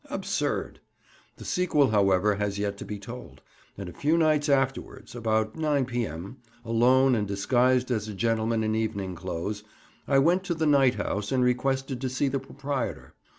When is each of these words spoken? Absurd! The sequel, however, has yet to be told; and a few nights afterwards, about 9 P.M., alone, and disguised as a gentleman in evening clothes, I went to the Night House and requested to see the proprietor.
Absurd! 0.09 0.79
The 1.37 1.45
sequel, 1.45 1.89
however, 1.91 2.33
has 2.37 2.57
yet 2.57 2.75
to 2.79 2.85
be 2.85 2.97
told; 2.97 3.43
and 3.77 3.87
a 3.87 3.93
few 3.93 4.17
nights 4.17 4.49
afterwards, 4.49 5.13
about 5.15 5.55
9 5.55 5.85
P.M., 5.85 6.37
alone, 6.65 7.13
and 7.13 7.27
disguised 7.27 7.91
as 7.91 8.07
a 8.07 8.15
gentleman 8.15 8.63
in 8.63 8.73
evening 8.73 9.13
clothes, 9.13 9.63
I 10.07 10.17
went 10.17 10.43
to 10.45 10.55
the 10.55 10.65
Night 10.65 10.95
House 10.95 11.31
and 11.31 11.43
requested 11.43 12.01
to 12.01 12.09
see 12.09 12.29
the 12.29 12.39
proprietor. 12.39 13.13